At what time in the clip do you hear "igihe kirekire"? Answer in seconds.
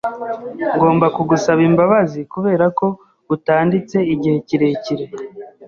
4.13-5.05